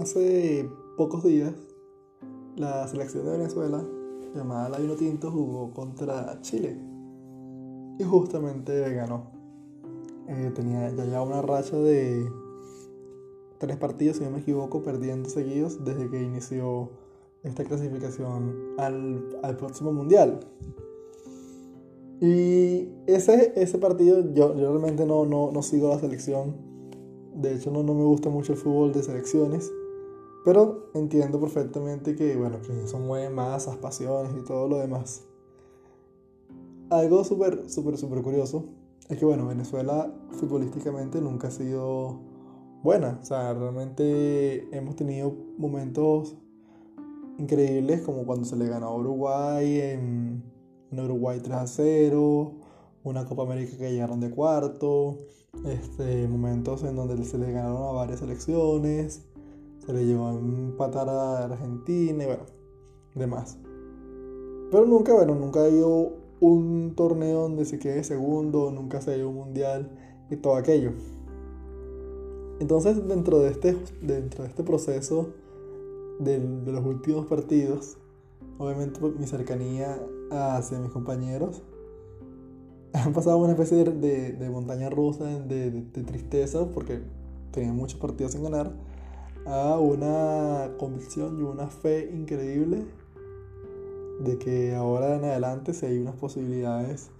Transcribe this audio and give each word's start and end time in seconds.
hace 0.00 0.68
pocos 0.96 1.24
días, 1.24 1.54
la 2.56 2.86
selección 2.88 3.24
de 3.24 3.32
Venezuela, 3.32 3.84
llamada 4.34 4.68
La 4.68 4.78
Vino 4.78 4.94
Tinto, 4.94 5.30
jugó 5.30 5.72
contra 5.72 6.40
Chile. 6.40 6.76
Y 7.98 8.04
justamente 8.04 8.94
ganó. 8.94 9.30
Eh, 10.28 10.52
tenía 10.54 10.90
ya, 10.90 11.04
ya 11.04 11.22
una 11.22 11.42
racha 11.42 11.76
de 11.76 12.30
tres 13.58 13.76
partidos, 13.76 14.16
si 14.16 14.24
no 14.24 14.30
me 14.30 14.38
equivoco, 14.38 14.82
perdiendo 14.82 15.28
seguidos 15.28 15.84
desde 15.84 16.08
que 16.08 16.22
inició 16.22 16.90
esta 17.42 17.64
clasificación 17.64 18.74
al, 18.78 19.38
al 19.42 19.56
próximo 19.56 19.92
mundial. 19.92 20.40
Y 22.20 22.88
ese, 23.06 23.52
ese 23.56 23.78
partido, 23.78 24.20
yo, 24.34 24.54
yo 24.56 24.70
realmente 24.70 25.06
no, 25.06 25.24
no, 25.24 25.50
no, 25.52 25.62
sigo 25.62 25.88
la 25.88 25.98
selección. 25.98 26.54
De 27.34 27.54
hecho, 27.54 27.70
no, 27.70 27.82
no 27.82 27.94
me 27.94 28.04
gusta 28.04 28.28
mucho 28.28 28.52
el 28.52 28.58
fútbol 28.58 28.92
de 28.92 29.02
selecciones. 29.02 29.70
Pero 30.44 30.90
entiendo 30.94 31.40
perfectamente 31.40 32.16
que, 32.16 32.36
bueno, 32.36 32.60
que 32.62 32.84
eso 32.84 32.98
mueve 32.98 33.28
masas, 33.30 33.76
pasiones 33.76 34.32
y 34.38 34.44
todo 34.44 34.68
lo 34.68 34.78
demás. 34.78 35.24
Algo 36.88 37.24
súper, 37.24 37.68
súper, 37.68 37.98
súper 37.98 38.22
curioso 38.22 38.64
es 39.08 39.18
que, 39.18 39.24
bueno, 39.24 39.46
Venezuela 39.46 40.12
futbolísticamente 40.30 41.20
nunca 41.20 41.48
ha 41.48 41.50
sido 41.50 42.20
buena. 42.82 43.18
O 43.20 43.24
sea, 43.24 43.52
realmente 43.52 44.68
hemos 44.76 44.96
tenido 44.96 45.34
momentos 45.58 46.36
increíbles 47.38 48.02
como 48.02 48.24
cuando 48.24 48.44
se 48.44 48.56
le 48.56 48.68
ganó 48.68 48.88
a 48.88 48.96
Uruguay 48.96 49.80
en 49.80 50.42
un 50.90 50.98
Uruguay 50.98 51.40
3 51.42 51.56
a 51.56 51.66
0, 51.66 52.52
una 53.04 53.24
Copa 53.24 53.42
América 53.42 53.76
que 53.76 53.92
llegaron 53.92 54.20
de 54.20 54.30
cuarto, 54.30 55.18
este, 55.66 56.26
momentos 56.28 56.82
en 56.84 56.96
donde 56.96 57.24
se 57.24 57.38
le 57.38 57.52
ganaron 57.52 57.82
a 57.82 57.92
varias 57.92 58.20
selecciones, 58.20 59.26
se 59.84 59.92
le 59.92 60.04
llevó 60.04 60.28
a 60.28 60.32
empatar 60.32 61.08
a 61.08 61.44
Argentina 61.44 62.24
y 62.24 62.26
bueno, 62.26 62.44
demás. 63.14 63.58
Pero 64.70 64.86
nunca, 64.86 65.14
bueno, 65.14 65.34
nunca 65.34 65.60
ha 65.60 65.64
habido 65.64 66.12
un 66.40 66.94
torneo 66.96 67.42
donde 67.42 67.64
se 67.64 67.78
quede 67.78 68.04
segundo, 68.04 68.70
nunca 68.70 69.00
se 69.00 69.12
ha 69.12 69.16
ido 69.16 69.28
un 69.28 69.36
mundial 69.36 69.90
y 70.30 70.36
todo 70.36 70.56
aquello. 70.56 70.92
Entonces, 72.60 73.06
dentro 73.08 73.40
de 73.40 73.50
este, 73.50 73.76
dentro 74.02 74.44
de 74.44 74.50
este 74.50 74.62
proceso 74.62 75.30
de, 76.18 76.38
de 76.38 76.72
los 76.72 76.84
últimos 76.84 77.26
partidos, 77.26 77.96
obviamente 78.58 79.00
mi 79.00 79.26
cercanía 79.26 79.98
hacia 80.30 80.78
mis 80.78 80.90
compañeros 80.90 81.62
han 82.92 83.12
pasado 83.12 83.38
una 83.38 83.52
especie 83.52 83.84
de, 83.84 84.32
de, 84.32 84.50
montaña 84.50 84.90
rusa, 84.90 85.24
de, 85.24 85.70
de, 85.70 86.02
tristeza, 86.02 86.66
porque 86.72 87.00
tenían 87.52 87.76
muchos 87.76 88.00
partidos 88.00 88.32
sin 88.32 88.42
ganar, 88.42 88.72
a 89.46 89.78
una 89.78 90.72
convicción 90.78 91.38
y 91.40 91.42
una 91.42 91.68
fe 91.68 92.10
increíble 92.12 92.84
de 94.20 94.38
que 94.38 94.74
ahora 94.74 95.16
en 95.16 95.24
adelante 95.24 95.72
si 95.72 95.86
hay 95.86 95.98
unas 95.98 96.14
posibilidades 96.16 97.10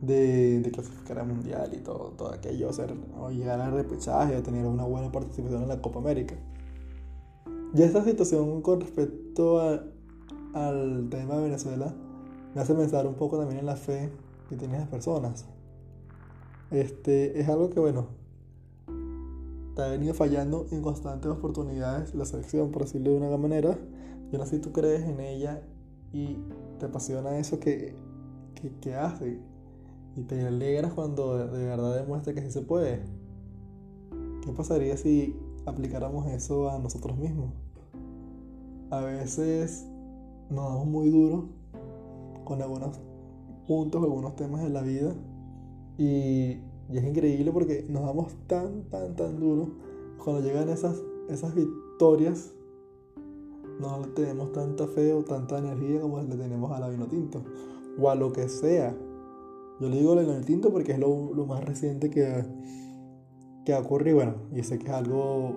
de, 0.00 0.68
clasificar 0.72 1.20
al 1.20 1.28
mundial 1.28 1.70
y 1.74 1.78
todo, 1.78 2.12
todo 2.16 2.32
aquello, 2.32 2.68
hacer, 2.68 2.94
o 3.18 3.30
llegar 3.30 3.60
al 3.60 3.72
repechaje 3.72 4.36
o 4.36 4.42
tener 4.42 4.66
una 4.66 4.84
buena 4.84 5.10
participación 5.10 5.62
en 5.62 5.68
la 5.68 5.80
Copa 5.80 5.98
América. 5.98 6.34
Y 7.74 7.82
esta 7.82 8.04
situación 8.04 8.62
con 8.62 8.80
respecto 8.80 9.60
al 9.60 11.08
tema 11.10 11.36
de 11.36 11.42
Venezuela 11.42 11.94
me 12.54 12.60
hace 12.60 12.74
pensar 12.74 13.06
un 13.06 13.14
poco 13.14 13.38
también 13.38 13.60
en 13.60 13.66
la 13.66 13.76
fe 13.76 14.10
que 14.48 14.56
tienen 14.56 14.80
las 14.80 14.88
personas. 14.88 15.46
Este, 16.70 17.40
es 17.40 17.48
algo 17.48 17.70
que, 17.70 17.80
bueno, 17.80 18.06
te 19.78 19.84
ha 19.84 19.88
venido 19.90 20.12
fallando 20.12 20.66
en 20.72 20.82
constantes 20.82 21.30
oportunidades 21.30 22.12
la 22.12 22.24
selección, 22.24 22.72
por 22.72 22.82
decirlo 22.82 23.12
de 23.12 23.18
una 23.18 23.36
manera. 23.36 23.78
Y 24.28 24.34
aún 24.34 24.42
así 24.42 24.58
tú 24.58 24.72
crees 24.72 25.04
en 25.04 25.20
ella 25.20 25.62
y 26.12 26.36
te 26.80 26.86
apasiona 26.86 27.38
eso 27.38 27.60
que, 27.60 27.94
que, 28.56 28.72
que 28.80 28.96
hace. 28.96 29.38
Y 30.16 30.24
te 30.24 30.44
alegras 30.44 30.94
cuando 30.94 31.46
de 31.46 31.64
verdad 31.64 31.94
demuestra 31.94 32.34
que 32.34 32.42
sí 32.42 32.50
se 32.50 32.62
puede. 32.62 33.04
¿Qué 34.44 34.50
pasaría 34.50 34.96
si 34.96 35.36
aplicáramos 35.64 36.26
eso 36.26 36.70
a 36.70 36.80
nosotros 36.80 37.16
mismos? 37.16 37.52
A 38.90 38.98
veces 39.02 39.86
nos 40.50 40.70
damos 40.70 40.86
muy 40.88 41.08
duro 41.08 41.50
con 42.42 42.60
algunos 42.62 42.98
puntos, 43.68 44.02
algunos 44.02 44.34
temas 44.34 44.60
de 44.60 44.70
la 44.70 44.82
vida. 44.82 45.14
Y, 45.98 46.56
es 46.96 47.04
increíble 47.04 47.52
porque 47.52 47.84
nos 47.88 48.04
damos 48.04 48.32
tan, 48.46 48.84
tan, 48.84 49.14
tan 49.14 49.38
duro. 49.38 49.68
Cuando 50.22 50.42
llegan 50.42 50.68
esas, 50.68 51.02
esas 51.28 51.54
victorias, 51.54 52.54
no 53.80 54.00
le 54.00 54.08
tenemos 54.08 54.52
tanta 54.52 54.86
fe 54.86 55.12
o 55.12 55.22
tanta 55.22 55.58
energía 55.58 56.00
como 56.00 56.20
le 56.22 56.36
tenemos 56.36 56.72
a 56.72 56.80
la 56.80 56.88
vino 56.88 57.06
tinto. 57.06 57.44
O 57.98 58.08
a 58.08 58.14
lo 58.14 58.32
que 58.32 58.48
sea. 58.48 58.96
Yo 59.80 59.88
le 59.88 59.96
digo 59.96 60.14
la 60.14 60.22
vino 60.22 60.40
tinto 60.40 60.72
porque 60.72 60.92
es 60.92 60.98
lo, 60.98 61.34
lo 61.34 61.46
más 61.46 61.62
reciente 61.64 62.10
que, 62.10 62.44
que 63.64 63.72
ha 63.74 63.80
ocurrido. 63.80 64.16
Bueno, 64.16 64.34
y 64.54 64.62
sé 64.62 64.78
que 64.78 64.86
es 64.86 64.92
algo 64.92 65.56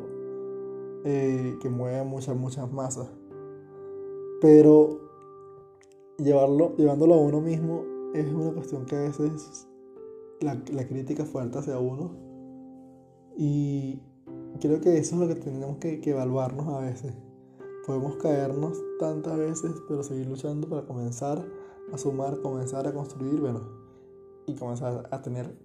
eh, 1.05 1.57
que 1.61 1.69
mueve 1.69 2.03
muchas, 2.03 2.35
muchas 2.35 2.71
masas. 2.71 3.09
Pero 4.41 4.99
llevarlo, 6.17 6.75
llevándolo 6.77 7.13
a 7.15 7.17
uno 7.17 7.41
mismo 7.41 7.83
es 8.13 8.31
una 8.31 8.51
cuestión 8.51 8.85
que 8.85 8.95
a 8.95 9.01
veces 9.01 9.67
la, 10.41 10.61
la 10.71 10.85
crítica 10.85 11.25
fuerte 11.25 11.59
hacia 11.59 11.79
uno. 11.79 12.11
Y 13.37 13.99
creo 14.59 14.81
que 14.81 14.97
eso 14.97 15.15
es 15.15 15.21
lo 15.21 15.27
que 15.27 15.35
tenemos 15.35 15.77
que, 15.77 16.01
que 16.01 16.11
evaluarnos 16.11 16.67
a 16.67 16.79
veces. 16.79 17.13
Podemos 17.85 18.17
caernos 18.17 18.77
tantas 18.99 19.37
veces, 19.37 19.71
pero 19.87 20.03
seguir 20.03 20.27
luchando 20.27 20.69
para 20.69 20.85
comenzar 20.85 21.43
a 21.91 21.97
sumar, 21.97 22.41
comenzar 22.41 22.87
a 22.87 22.93
construir, 22.93 23.39
bueno, 23.39 23.61
y 24.45 24.55
comenzar 24.55 25.07
a 25.11 25.21
tener 25.21 25.57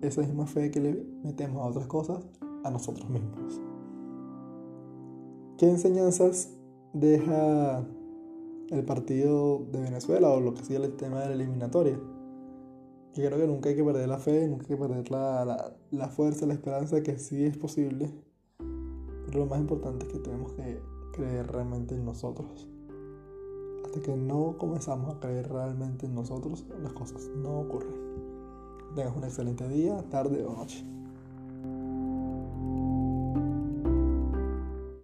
esa 0.00 0.22
misma 0.22 0.46
fe 0.46 0.70
que 0.70 0.80
le 0.80 1.04
metemos 1.24 1.62
a 1.62 1.66
otras 1.66 1.86
cosas, 1.86 2.24
a 2.64 2.70
nosotros 2.70 3.08
mismos. 3.10 3.60
¿Qué 5.58 5.68
enseñanzas 5.68 6.54
deja 6.92 7.84
el 8.70 8.84
partido 8.84 9.66
de 9.70 9.80
Venezuela 9.80 10.30
o 10.30 10.40
lo 10.40 10.54
que 10.54 10.64
sea 10.64 10.78
el 10.78 10.96
tema 10.96 11.20
de 11.20 11.28
la 11.28 11.34
eliminatoria. 11.34 11.98
Y 13.14 13.22
creo 13.22 13.38
que 13.38 13.46
nunca 13.46 13.68
hay 13.68 13.76
que 13.76 13.84
perder 13.84 14.08
la 14.08 14.18
fe, 14.18 14.46
nunca 14.46 14.64
hay 14.64 14.68
que 14.68 14.76
perder 14.76 15.10
la, 15.10 15.44
la, 15.44 15.76
la 15.90 16.08
fuerza, 16.08 16.46
la 16.46 16.54
esperanza 16.54 17.02
que 17.02 17.18
sí 17.18 17.44
es 17.44 17.56
posible. 17.56 18.12
Pero 19.26 19.40
lo 19.40 19.46
más 19.46 19.60
importante 19.60 20.06
es 20.06 20.12
que 20.12 20.18
tenemos 20.20 20.52
que 20.52 20.80
creer 21.12 21.46
realmente 21.50 21.94
en 21.94 22.04
nosotros. 22.04 22.68
Hasta 23.84 24.00
que 24.00 24.16
no 24.16 24.56
comenzamos 24.58 25.14
a 25.14 25.20
creer 25.20 25.50
realmente 25.50 26.06
en 26.06 26.14
nosotros, 26.14 26.66
las 26.82 26.92
cosas 26.92 27.28
no 27.36 27.60
ocurren. 27.60 27.94
Tengas 28.94 29.16
un 29.16 29.24
excelente 29.24 29.68
día, 29.68 30.02
tarde 30.10 30.44
o 30.44 30.52
noche. 30.52 30.84